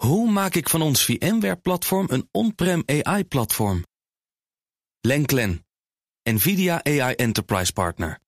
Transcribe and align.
Hoe 0.00 0.30
maak 0.30 0.54
ik 0.54 0.68
van 0.68 0.82
ons 0.82 1.04
VMware-platform 1.04 2.06
een 2.10 2.28
on-prem 2.32 2.82
AI-platform? 2.86 3.84
Lenklen, 5.00 5.66
NVIDIA 6.22 6.84
AI 6.84 7.14
Enterprise 7.14 7.72
Partner. 7.72 8.18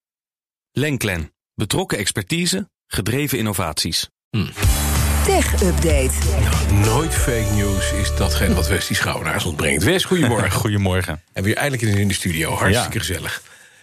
Lenklen, 0.73 1.33
betrokken 1.55 1.99
expertise, 1.99 2.71
gedreven 2.87 3.39
innovaties. 3.39 4.09
Tech 5.25 5.63
Update. 5.63 6.13
Nooit 6.85 7.15
fake 7.15 7.51
news 7.55 7.93
is 7.93 8.17
datgene 8.17 8.55
wat 8.55 8.69
Westie 8.69 8.97
Schouwenaars 8.97 9.45
ontbrengt. 9.45 9.83
Wes, 9.83 10.05
goedemorgen. 10.05 10.51
Goedemorgen. 10.65 11.23
En 11.33 11.43
weer 11.43 11.57
eindelijk 11.57 11.97
in 11.97 12.09
de 12.09 12.15
studio. 12.15 12.51
Hartstikke 12.51 12.99
Ja. 12.99 13.05
gezellig. 13.05 13.43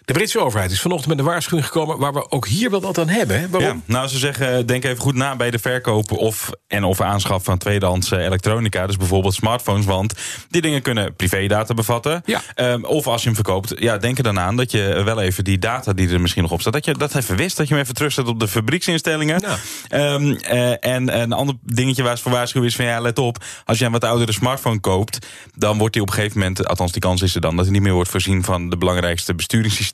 De 0.10 0.16
Britse 0.16 0.40
overheid 0.40 0.72
is 0.72 0.82
vanochtend 0.82 1.10
met 1.10 1.20
een 1.20 1.26
waarschuwing 1.26 1.68
gekomen... 1.68 1.98
waar 1.98 2.14
we 2.14 2.32
ook 2.32 2.48
hier 2.48 2.70
wel 2.70 2.82
wat 2.82 2.98
aan 2.98 3.10
hebben. 3.10 3.40
Hè? 3.40 3.50
Waarom? 3.50 3.84
Ja, 3.86 3.94
nou, 3.94 4.08
ze 4.08 4.18
zeggen, 4.18 4.66
denk 4.66 4.84
even 4.84 4.98
goed 4.98 5.16
na 5.16 5.36
bij 5.36 5.52
de 5.52 5.60
verkoop 5.60 6.12
of, 6.12 6.50
en 6.68 6.84
of 6.84 7.02
aanschaf 7.02 7.44
van 7.44 7.58
tweedehands 7.58 8.12
eh, 8.12 8.26
elektronica. 8.26 8.88
Dus 8.88 8.98
bijvoorbeeld 8.98 9.34
smartphones, 9.34 9.86
want 9.86 10.14
die 10.50 10.62
dingen 10.62 10.82
kunnen 10.82 11.16
privédata 11.16 11.74
bevatten. 11.74 12.22
Ja. 12.26 12.42
Ehm, 12.56 12.84
of 12.84 13.08
als 13.08 13.22
je 13.22 13.28
hem 13.28 13.36
verkoopt, 13.36 13.74
ja, 13.80 13.98
denk 13.98 14.18
er 14.18 14.24
dan 14.24 14.40
aan 14.40 14.56
dat 14.56 14.72
je 14.72 15.02
wel 15.06 15.22
even 15.22 15.44
die 15.44 15.60
data 15.60 15.94
die 15.94 16.10
er 16.10 16.22
misschien 16.22 16.44
nog 16.44 16.52
op 16.52 16.62
staat, 16.62 16.74
dat 16.74 16.86
je 16.86 16.94
dat 16.94 17.16
even 17.16 17.36
wist, 17.36 17.58
dat 17.58 17.68
je 17.68 17.74
hem 17.74 17.84
even 17.84 17.96
terugzet 17.96 18.28
op 18.28 18.40
de 18.40 18.48
fabrieksinstellingen. 18.48 19.42
Ja. 19.42 19.58
Ehm, 19.88 20.32
eh, 20.32 20.94
en 20.94 21.22
een 21.22 21.34
ander 21.34 21.56
dingetje 21.62 22.04
waar 22.04 22.18
ze 22.18 22.24
voor 22.24 22.32
waarschuwen 22.32 22.68
is 22.68 22.76
van 22.76 22.86
ja, 22.86 23.00
let 23.00 23.20
op, 23.20 23.44
als 23.66 23.80
je 23.80 23.86
een 23.86 23.92
wat 23.92 24.04
oudere 24.04 24.32
smartphone 24.32 24.80
koopt, 24.80 25.28
dan 25.56 25.78
wordt 25.78 25.94
die 25.94 26.02
op 26.02 26.08
een 26.08 26.14
gegeven 26.14 26.40
moment, 26.40 26.68
althans 26.68 26.92
die 26.92 27.02
kans 27.02 27.22
is 27.22 27.36
er 27.36 27.42
dan, 27.42 27.56
dat 27.56 27.66
hij 27.66 27.74
niet 27.74 27.84
meer 27.84 27.94
wordt 27.94 28.10
voorzien 28.10 28.44
van 28.44 28.70
de 28.70 28.78
belangrijkste 28.78 29.34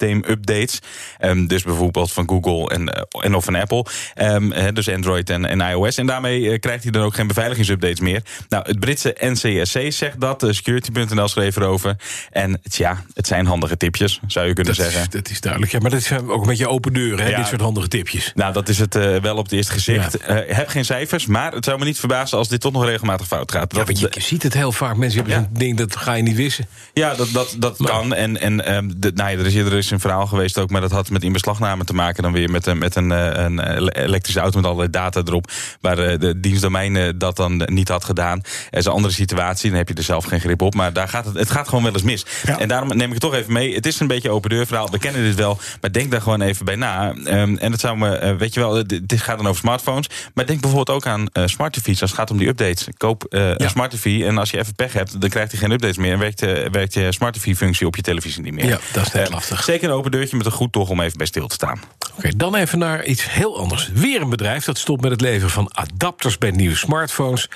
besturingssysteem-updates. 0.09 0.79
Ehm, 1.17 1.47
dus 1.47 1.63
bijvoorbeeld 1.63 2.11
van 2.11 2.27
Google 2.29 2.69
en, 2.75 2.93
eh, 2.93 3.01
en 3.23 3.35
of 3.35 3.43
van 3.45 3.55
Apple. 3.55 3.85
Ehm, 4.13 4.73
dus 4.73 4.89
Android 4.89 5.29
en, 5.29 5.45
en 5.45 5.59
iOS. 5.61 5.97
En 5.97 6.05
daarmee 6.05 6.49
eh, 6.51 6.59
krijgt 6.59 6.83
hij 6.83 6.91
dan 6.91 7.03
ook 7.03 7.15
geen 7.15 7.27
beveiligingsupdates 7.27 7.99
meer. 7.99 8.21
Nou, 8.49 8.63
het 8.67 8.79
Britse 8.79 9.15
NCSC 9.19 9.79
zegt 9.91 10.19
dat. 10.21 10.43
eh, 10.43 10.49
Security.nl 10.51 11.27
schreef 11.27 11.55
erover. 11.55 11.95
En 12.31 12.61
tja, 12.69 13.03
het 13.13 13.27
zijn 13.27 13.45
handige 13.45 13.77
tipjes, 13.77 14.19
zou 14.27 14.47
je 14.47 14.53
kunnen 14.53 14.75
Dat 14.75 14.83
zeggen. 14.85 15.01
is, 15.01 15.09
dat 15.09 15.29
is 15.29 15.41
duidelijk. 15.41 15.71
Ja, 15.71 15.79
maar 15.79 15.89
dat 15.91 16.01
zijn 16.03 16.29
ook 16.29 16.41
een 16.41 16.47
beetje 16.47 16.67
open 16.69 16.93
deuren, 16.93 17.25
hè? 17.25 17.29
Ja. 17.31 17.37
dit 17.37 17.47
soort 17.47 17.61
handige 17.61 17.87
tipjes. 17.87 18.31
Nou, 18.35 18.53
dat 18.53 18.69
is 18.69 18.77
het 18.79 18.93
wel 19.21 19.35
op 19.37 19.43
het 19.43 19.51
eerste 19.53 19.71
gezicht. 19.73 20.17
Ja. 20.27 20.43
Heb 20.47 20.67
geen 20.67 20.85
cijfers, 20.85 21.25
maar 21.25 21.51
het 21.53 21.65
zou 21.65 21.79
me 21.79 21.85
niet 21.85 21.99
verbazen 21.99 22.37
als 22.37 22.47
dit 22.47 22.61
toch 22.61 22.71
nog 22.71 22.85
regelmatig 22.85 23.27
fout 23.27 23.51
gaat. 23.51 23.75
Ja, 23.75 23.83
want 23.83 23.99
je, 23.99 24.07
je 24.11 24.21
ziet 24.21 24.43
het 24.43 24.53
heel 24.53 24.71
vaak. 24.71 24.95
Mensen 24.95 25.19
hebben 25.19 25.37
Ja. 25.37 25.43
zo'n 25.45 25.57
ding, 25.59 25.77
dat 25.77 25.95
ga 25.95 26.13
je 26.13 26.23
niet 26.23 26.35
wissen. 26.35 26.67
Ja, 26.93 27.15
dat, 27.15 27.29
dat, 27.31 27.55
dat 27.59 27.77
kan. 27.77 28.13
En, 28.13 28.39
en 28.41 28.65
ehm, 28.65 28.91
de, 28.97 29.11
nou 29.15 29.29
ja, 29.31 29.37
er, 29.37 29.45
is, 29.45 29.55
er 29.55 29.73
is 29.73 29.91
een 29.95 30.01
verhaal 30.01 30.27
geweest 30.27 30.57
ook, 30.57 30.69
maar 30.69 30.81
dat 30.81 30.91
had 30.91 31.09
met 31.09 31.23
inbeslagname 31.23 31.83
te 31.83 31.93
maken 31.93 32.23
dan 32.23 32.31
weer 32.31 32.49
met, 32.49 32.65
een- 32.65 32.77
met 32.77 32.95
een, 32.95 33.11
eh, 33.11 33.43
een 33.43 33.59
ele- 33.59 33.89
elektrische 33.91 34.39
auto 34.39 34.55
met 34.57 34.65
allerlei 34.65 34.89
data 34.89 35.21
erop. 35.25 35.51
Waar 35.81 35.97
eh, 35.99 36.19
de 36.19 36.39
dienstdomein 36.39 36.95
eh, 36.95 37.09
dat 37.15 37.35
dan 37.35 37.61
niet 37.65 37.87
had 37.89 38.03
gedaan. 38.03 38.41
Er 38.69 38.77
is 38.79 38.85
een 38.85 38.91
andere 38.91 39.13
situatie, 39.13 39.69
dan 39.69 39.77
heb 39.77 39.87
je 39.87 39.93
er 39.93 40.03
zelf 40.03 40.25
geen 40.25 40.39
grip 40.39 40.61
op. 40.61 40.73
Maar 40.75 40.93
daar 40.93 41.07
gaat 41.07 41.25
het, 41.25 41.33
het 41.37 41.49
gaat 41.51 41.67
gewoon 41.67 41.83
wel 41.83 41.93
eens 41.93 42.01
mis. 42.03 42.25
Ja. 42.45 42.59
En 42.59 42.67
daarom 42.67 42.87
neem 42.87 43.01
ik 43.07 43.11
het 43.13 43.21
toch 43.21 43.33
even 43.33 43.53
mee. 43.53 43.75
Het 43.75 43.85
is 43.85 43.99
een 43.99 44.07
beetje 44.07 44.29
open 44.29 44.49
deur 44.49 44.65
verhaal. 44.65 44.89
We 44.91 44.97
kennen 44.99 45.21
dit 45.23 45.35
wel, 45.35 45.59
maar 45.81 45.91
denk 45.91 46.11
daar 46.11 46.21
gewoon 46.21 46.41
even 46.41 46.65
bij 46.65 46.75
na. 46.75 47.13
Ehm, 47.23 47.55
en 47.55 47.71
het 47.71 47.79
zou 47.79 47.97
me, 47.97 48.15
eh, 48.15 48.35
weet 48.35 48.53
je 48.53 48.59
wel, 48.59 48.75
het 48.75 49.03
gaat 49.15 49.37
dan 49.37 49.47
over 49.47 49.59
smartphones. 49.59 50.09
Maar 50.33 50.45
denk 50.45 50.61
bijvoorbeeld 50.61 50.97
ook 50.97 51.05
aan 51.05 51.27
eh, 51.33 51.43
smart 51.45 51.73
TV's 51.73 52.01
als 52.01 52.09
het 52.09 52.19
gaat 52.19 52.31
om 52.31 52.37
die 52.37 52.47
updates. 52.47 52.87
Koop 52.97 53.23
eh, 53.23 53.49
een 53.55 53.69
smart 53.69 53.91
TV 53.91 54.21
en 54.23 54.37
als 54.37 54.49
je 54.51 54.57
even 54.59 54.75
pech 54.75 54.93
hebt, 54.93 55.21
dan 55.21 55.29
krijgt 55.29 55.51
hij 55.51 55.59
geen 55.59 55.71
updates 55.71 55.97
meer. 55.97 56.13
En 56.13 56.19
werkt, 56.19 56.41
eh, 56.41 56.69
werkt 56.71 56.93
je 56.93 57.11
smart 57.11 57.33
TV-functie 57.33 57.87
op 57.87 57.95
je 57.95 58.01
televisie 58.01 58.41
niet 58.41 58.53
meer. 58.53 58.65
Ja, 58.65 58.79
dat 58.93 59.05
is 59.05 59.11
Eh, 59.11 59.29
lastig. 59.29 59.63
Een 59.83 59.89
open 59.89 60.11
deurtje 60.11 60.37
met 60.37 60.45
een 60.45 60.51
goed 60.51 60.71
toch 60.71 60.89
om 60.89 61.01
even 61.01 61.17
bij 61.17 61.27
stil 61.27 61.47
te 61.47 61.55
staan. 61.55 61.81
Oké, 62.17 62.29
dan 62.35 62.55
even 62.55 62.79
naar 62.79 63.05
iets 63.05 63.31
heel 63.31 63.59
anders. 63.59 63.89
Weer 63.93 64.21
een 64.21 64.29
bedrijf 64.29 64.65
dat 64.65 64.77
stopt 64.77 65.01
met 65.01 65.11
het 65.11 65.21
leveren 65.21 65.49
van 65.49 65.69
adapters 65.73 66.37
bij 66.37 66.51
nieuwe 66.51 66.75
smartphones. 66.75 67.49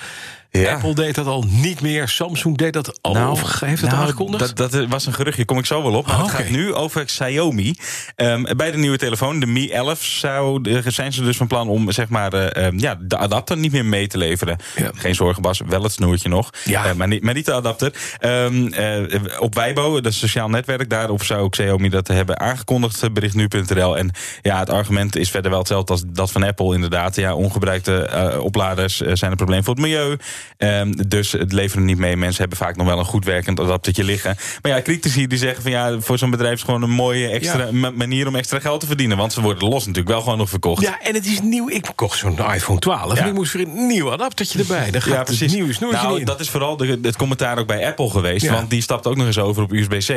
Ja. 0.50 0.74
Apple 0.74 0.94
deed 0.94 1.14
dat 1.14 1.26
al 1.26 1.44
niet 1.48 1.80
meer. 1.80 2.08
Samsung 2.08 2.56
deed 2.56 2.72
dat 2.72 2.98
al. 3.00 3.30
of 3.30 3.60
heeft 3.60 3.80
het 3.80 3.90
nou, 3.90 4.02
aangekondigd? 4.02 4.56
Dat, 4.56 4.70
dat 4.72 4.86
was 4.88 5.06
een 5.06 5.12
geruchtje, 5.12 5.44
kom 5.44 5.58
ik 5.58 5.66
zo 5.66 5.82
wel 5.82 5.92
op. 5.94 6.06
Maar 6.06 6.16
Oh, 6.16 6.22
het 6.22 6.32
oké. 6.32 6.42
gaat 6.42 6.50
nu 6.50 6.74
over 6.74 7.04
Xiaomi. 7.04 7.74
Ehm, 8.16 8.56
bij 8.56 8.70
de 8.70 8.76
nieuwe 8.78 8.96
telefoon, 8.98 9.40
de 9.40 9.46
Mi 9.46 9.70
11, 9.70 10.02
zou, 10.04 10.70
eh, 10.70 10.86
zijn 10.86 11.12
ze 11.12 11.22
dus 11.22 11.36
van 11.36 11.46
plan 11.46 11.68
om 11.68 11.92
zeg 11.92 12.08
maar, 12.08 12.32
eh, 12.32 12.66
ehm, 12.66 12.78
ja, 12.78 12.96
de 13.00 13.16
adapter 13.16 13.56
niet 13.56 13.72
meer 13.72 13.84
mee 13.84 14.06
te 14.06 14.18
leveren. 14.18 14.56
Ja. 14.76 14.90
Geen 14.94 15.14
zorgen, 15.14 15.42
Bas, 15.42 15.60
wel 15.66 15.82
het 15.82 15.92
snoertje 15.92 16.28
nog. 16.28 16.50
Ja. 16.64 16.84
Eh, 16.86 16.92
maar, 16.92 17.08
niet, 17.08 17.22
maar 17.22 17.34
niet 17.34 17.46
de 17.46 17.52
adapter. 17.52 17.92
Ehm, 18.18 18.66
eh, 18.66 19.20
op 19.38 19.54
Weibo, 19.54 20.00
dat 20.00 20.12
sociaal 20.12 20.48
netwerk, 20.48 20.90
daarop 20.90 21.22
zou 21.22 21.48
Xiaomi 21.48 21.88
dat 21.88 22.08
hebben 22.08 22.40
aangekondigd, 22.40 23.02
eh, 23.02 23.10
bericht 23.10 23.34
nu.nl. 23.34 23.98
En 23.98 24.10
ja, 24.42 24.58
het 24.58 24.70
argument 24.70 25.16
is 25.16 25.30
verder 25.30 25.50
wel 25.50 25.58
hetzelfde 25.58 25.92
als 25.92 26.02
dat 26.06 26.32
van 26.32 26.42
Apple 26.42 26.74
inderdaad. 26.74 27.16
Ja, 27.16 27.34
ongebruikte 27.34 28.02
eh, 28.02 28.44
opladers 28.44 29.00
eh, 29.02 29.10
zijn 29.14 29.30
een 29.30 29.36
probleem 29.36 29.64
voor 29.64 29.74
het 29.74 29.82
milieu. 29.82 30.16
Ehm, 30.56 30.92
dus 31.08 31.32
het 31.32 31.52
leveren 31.52 31.84
niet 31.84 31.98
mee. 31.98 32.16
Mensen 32.16 32.40
hebben 32.40 32.58
vaak 32.58 32.76
nog 32.76 32.86
wel 32.86 32.98
een 32.98 33.04
goed 33.04 33.24
werkend 33.24 33.60
adaptertje 33.60 34.04
liggen. 34.04 34.36
Maar 34.62 34.72
ja, 34.72 34.82
critici 34.82 35.26
die 35.26 35.38
zeggen 35.38 35.62
van 35.62 35.70
ja, 35.70 36.00
voor 36.00 36.18
zo'n 36.18 36.30
bedrijf 36.30 36.54
is 36.54 36.62
gewoon 36.62 36.82
een 36.82 36.90
mooie 36.90 37.28
extra 37.28 37.64
Ja. 37.64 37.72
ma- 37.72 37.90
manier 37.90 38.26
om 38.26 38.36
extra 38.36 38.58
geld 38.60 38.80
te 38.80 38.86
verdienen. 38.86 39.16
Want 39.16 39.32
ze 39.32 39.40
worden 39.40 39.68
los 39.68 39.80
natuurlijk 39.86 40.08
wel 40.08 40.20
gewoon 40.22 40.38
nog 40.38 40.48
verkocht. 40.48 40.82
Ja, 40.82 41.00
en 41.02 41.14
het 41.14 41.26
is 41.26 41.40
nieuw. 41.40 41.68
Ik 41.68 41.88
kocht 41.94 42.18
zo'n 42.18 42.38
iPhone 42.54 42.78
12 42.78 43.14
Ja. 43.16 43.22
en 43.22 43.28
ik 43.28 43.34
moest 43.34 43.52
weer 43.52 43.66
een 43.66 43.86
nieuw 43.86 44.12
adaptertje 44.12 44.58
erbij. 44.58 44.90
Daar 44.90 45.02
gaat 45.02 45.28
het 45.28 45.52
nieuwe 45.52 45.72
snoertje 45.72 46.02
nou, 46.06 46.18
in. 46.18 46.24
dat 46.24 46.40
is 46.40 46.50
vooral 46.50 46.76
de, 46.76 46.98
het 47.02 47.16
commentaar 47.16 47.58
ook 47.58 47.66
bij 47.66 47.86
Apple 47.86 48.10
geweest. 48.10 48.44
Ja. 48.44 48.52
Want 48.52 48.70
die 48.70 48.82
stapt 48.82 49.06
ook 49.06 49.16
nog 49.16 49.26
eens 49.26 49.38
over 49.38 49.62
op 49.62 49.72
USB-C. 49.72 50.08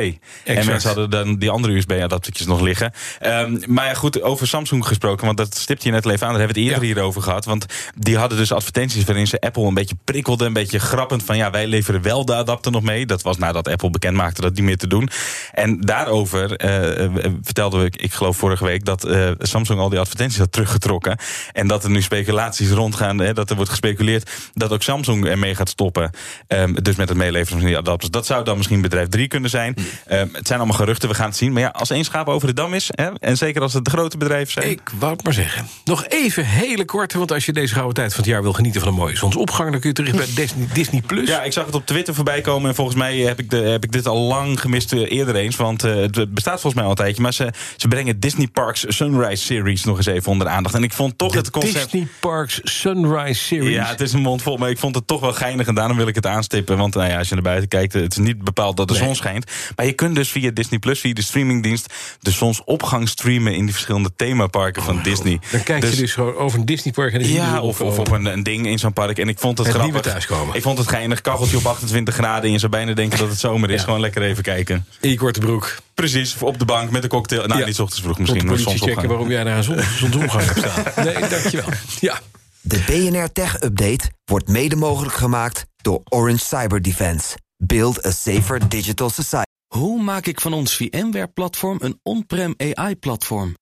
En 0.44 0.66
mensen 0.66 0.88
hadden 0.88 1.10
dan 1.10 1.36
die 1.38 1.50
andere 1.50 1.74
USB-adaptertjes 1.74 2.46
nog 2.46 2.60
liggen. 2.60 2.92
Ehm, 3.18 3.56
maar 3.66 3.86
ja, 3.86 3.94
goed, 3.94 4.22
over 4.22 4.46
Samsung 4.48 4.86
gesproken. 4.86 5.26
Want 5.26 5.36
dat 5.38 5.56
stipt 5.56 5.82
je 5.82 5.90
net 5.90 6.04
al 6.04 6.10
even 6.10 6.26
aan. 6.26 6.32
Daar 6.32 6.38
hebben 6.40 6.56
we 6.56 6.62
het 6.62 6.70
eerder 6.72 6.88
Ja. 6.88 6.94
hierover 6.94 7.22
gehad. 7.22 7.44
Want 7.44 7.66
die 7.96 8.16
hadden 8.16 8.38
dus 8.38 8.52
advertenties 8.52 9.04
waarin 9.04 9.26
ze 9.26 9.40
Apple 9.40 9.62
een 9.66 9.74
beetje 9.74 9.94
prikkelden. 10.14 10.46
Een 10.46 10.52
beetje 10.52 10.78
grappend 10.78 11.24
van 11.24 11.36
ja, 11.36 11.50
wij 11.50 11.66
leveren 11.66 12.02
wel 12.02 12.24
de 12.24 12.34
adapter 12.34 12.72
nog 12.72 12.82
mee. 12.82 13.06
Dat 13.06 13.22
was 13.22 13.36
nadat 13.36 13.68
Apple 13.68 13.90
bekend 13.90 14.16
maakte 14.16 14.40
dat 14.40 14.54
niet 14.54 14.64
meer 14.64 14.76
te 14.76 14.86
doen. 14.86 15.08
En 15.52 15.80
daarover 15.80 16.56
eh, 16.56 17.32
vertelde 17.42 17.84
ik, 17.84 17.96
ik 17.96 18.12
geloof 18.12 18.36
vorige 18.36 18.64
week, 18.64 18.84
dat 18.84 19.04
eh, 19.04 19.30
Samsung 19.38 19.80
al 19.80 19.88
die 19.88 19.98
advertenties 19.98 20.38
had 20.38 20.52
teruggetrokken. 20.52 21.18
En 21.52 21.66
dat 21.66 21.84
er 21.84 21.90
nu 21.90 22.02
speculaties 22.02 22.70
rondgaan. 22.70 23.18
Hè, 23.18 23.32
dat 23.32 23.50
er 23.50 23.56
wordt 23.56 23.70
gespeculeerd 23.70 24.30
dat 24.52 24.72
ook 24.72 24.82
Samsung 24.82 25.26
ermee 25.26 25.54
gaat 25.54 25.68
stoppen. 25.68 26.10
Ehm, 26.46 26.74
dus 26.74 26.96
met 26.96 27.08
het 27.08 27.18
meeleveren 27.18 27.58
van 27.58 27.68
die 27.68 27.78
adapters. 27.78 28.10
Dat 28.10 28.26
zou 28.26 28.44
dan 28.44 28.56
misschien 28.56 28.80
bedrijf 28.80 29.08
3 29.08 29.28
kunnen 29.28 29.50
zijn. 29.50 29.76
Ehm, 30.06 30.28
het 30.32 30.46
zijn 30.46 30.58
allemaal 30.58 30.78
geruchten, 30.78 31.08
we 31.08 31.14
gaan 31.14 31.28
het 31.28 31.36
zien. 31.36 31.52
Maar 31.52 31.62
ja, 31.62 31.68
als 31.68 31.90
één 31.90 32.04
schaap 32.04 32.28
over 32.28 32.48
de 32.48 32.54
dam 32.54 32.74
is, 32.74 32.90
hè, 32.94 33.10
en 33.18 33.36
zeker 33.36 33.62
als 33.62 33.72
het 33.72 33.84
de 33.84 33.90
grote 33.90 34.16
bedrijven 34.16 34.52
zijn. 34.52 34.70
Ik 34.70 34.90
wou 34.98 35.12
het 35.12 35.24
maar 35.24 35.32
zeggen. 35.32 35.66
Nog 35.84 36.06
even 36.06 36.44
hele 36.44 36.84
kort, 36.84 37.12
want 37.12 37.32
als 37.32 37.46
je 37.46 37.52
deze 37.52 37.74
gouden 37.74 37.94
tijd 37.94 38.10
van 38.14 38.20
het 38.22 38.32
jaar 38.32 38.42
wil 38.42 38.52
genieten 38.52 38.80
van 38.80 38.88
een 38.88 38.98
mooie 38.98 39.16
zonsopgang, 39.16 39.70
dan 39.70 39.80
kun 39.80 39.88
je 39.88 39.94
bij 40.12 40.26
Disney, 40.34 40.66
Disney 40.72 41.00
Plus. 41.06 41.28
Ja, 41.28 41.42
ik 41.42 41.52
zag 41.52 41.66
het 41.66 41.74
op 41.74 41.86
Twitter 41.86 42.14
voorbij 42.14 42.40
komen. 42.40 42.68
En 42.68 42.74
volgens 42.74 42.96
mij 42.96 43.16
heb 43.16 43.38
ik, 43.38 43.50
de, 43.50 43.56
heb 43.56 43.84
ik 43.84 43.92
dit 43.92 44.06
al 44.06 44.18
lang 44.18 44.60
gemist 44.60 44.92
eh, 44.92 45.10
eerder 45.12 45.36
eens. 45.36 45.56
Want 45.56 45.84
eh, 45.84 45.94
het 45.94 46.34
bestaat 46.34 46.60
volgens 46.60 46.74
mij 46.74 46.84
al 46.84 46.90
een 46.90 46.96
tijdje. 46.96 47.22
Maar 47.22 47.32
ze, 47.34 47.52
ze 47.76 47.88
brengen 47.88 48.20
Disney 48.20 48.46
Parks 48.46 48.84
Sunrise 48.88 49.44
Series 49.44 49.84
nog 49.84 49.96
eens 49.96 50.06
even 50.06 50.32
onder 50.32 50.46
de 50.46 50.52
aandacht. 50.52 50.74
En 50.74 50.82
ik 50.82 50.92
vond 50.92 51.18
toch 51.18 51.32
de 51.32 51.38
het 51.38 51.50
concept... 51.50 51.90
Disney 51.92 52.06
Parks 52.20 52.60
Sunrise 52.62 53.42
Series. 53.44 53.74
Ja, 53.74 53.86
het 53.86 54.00
is 54.00 54.12
een 54.12 54.20
mond 54.20 54.42
vol, 54.42 54.56
maar 54.56 54.70
ik 54.70 54.78
vond 54.78 54.94
het 54.94 55.06
toch 55.06 55.20
wel 55.20 55.32
geinig 55.32 55.66
en 55.66 55.74
daarom 55.74 55.96
wil 55.96 56.06
ik 56.08 56.14
het 56.14 56.26
aanstippen. 56.26 56.76
Want 56.76 56.94
nou 56.94 57.10
ja, 57.10 57.18
als 57.18 57.28
je 57.28 57.34
naar 57.34 57.42
buiten 57.42 57.68
kijkt, 57.68 57.92
het 57.92 58.12
is 58.12 58.18
niet 58.18 58.42
bepaald 58.44 58.76
dat 58.76 58.88
de 58.88 58.94
Nee. 58.94 59.02
zon 59.02 59.14
schijnt. 59.14 59.50
Maar 59.76 59.86
je 59.86 59.92
kunt 59.92 60.14
dus 60.14 60.28
via 60.28 60.50
Disney 60.50 60.78
Plus, 60.78 61.00
via 61.00 61.12
de 61.12 61.22
streamingdienst, 61.22 61.92
de 62.20 62.30
zonsopgang 62.30 63.08
streamen 63.08 63.54
in 63.54 63.64
die 63.64 63.72
verschillende 63.72 64.10
themaparken 64.16 64.82
van 64.82 65.00
Disney. 65.02 65.40
Dan 65.50 65.62
kijk 65.62 65.84
je 65.84 65.96
dus 65.96 66.12
gewoon 66.12 66.34
over 66.36 66.58
een 66.58 66.64
Disney 66.64 66.92
Park 66.92 67.12
en 67.12 67.28
Ja, 67.32 67.54
zon 67.54 67.60
of, 67.60 67.80
of 67.80 67.98
op 67.98 68.10
een, 68.10 68.24
een 68.26 68.42
ding 68.42 68.66
in 68.66 68.78
zo'n 68.78 68.92
park. 68.92 69.18
En 69.18 69.28
ik 69.28 69.38
vond 69.38 69.58
het, 69.58 69.66
Het 69.66 69.76
grappig. 69.76 69.93
Thuiskomen. 70.02 70.54
Ik 70.54 70.62
vond 70.62 70.78
het 70.78 70.88
geinig. 70.88 71.20
Kacheltje 71.20 71.56
op 71.56 71.66
28 71.66 72.14
graden. 72.14 72.42
En 72.44 72.52
je 72.52 72.58
zou 72.58 72.70
bijna 72.70 72.92
denken 72.92 73.18
dat 73.18 73.28
het 73.28 73.38
zomer 73.38 73.70
is. 73.70 73.78
Ja. 73.78 73.84
Gewoon 73.84 74.00
lekker 74.00 74.22
even 74.22 74.42
kijken. 74.42 74.86
In 75.00 75.10
je 75.10 75.16
korte 75.16 75.40
broek. 75.40 75.76
Precies, 75.94 76.36
op 76.42 76.58
de 76.58 76.64
bank 76.64 76.90
met 76.90 77.02
een 77.02 77.08
cocktail. 77.08 77.46
Nou, 77.46 77.60
Ja. 77.60 77.66
niet 77.66 77.80
ochtends 77.80 78.02
vroeg 78.02 78.16
Tot 78.16 78.26
misschien. 78.26 78.46
de 78.48 78.62
politie 78.62 78.88
checken 78.88 79.08
waarom 79.08 79.30
jij 79.30 79.44
daar 79.44 79.56
een 79.56 79.62
zon, 79.64 79.80
zonsopgang 79.80 80.44
hebt 80.44 80.58
staan. 80.58 80.84
Nee, 81.04 81.28
dankjewel. 81.28 81.68
Ja. 82.00 82.20
De 82.60 82.82
BNR 82.86 83.32
Tech 83.32 83.62
Update 83.62 84.10
wordt 84.24 84.48
mede 84.48 84.76
mogelijk 84.76 85.14
gemaakt 85.14 85.64
door 85.76 86.00
Orange 86.04 86.44
Cyber 86.44 86.82
Defense. 86.82 87.36
Build 87.56 88.06
a 88.06 88.10
safer 88.10 88.68
digital 88.68 89.10
society. 89.10 89.42
Hoe 89.74 90.02
maak 90.02 90.26
ik 90.26 90.40
van 90.40 90.52
ons 90.52 90.76
VMware-platform 90.76 91.78
een 91.82 92.00
on-prem 92.02 92.54
AI-platform? 92.74 93.56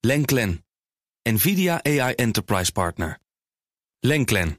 Lenklen, 0.00 0.64
NVIDIA 1.22 1.80
AI 1.82 2.12
Enterprise 2.14 2.72
Partner. 2.72 3.18
Lenklen, 4.00 4.58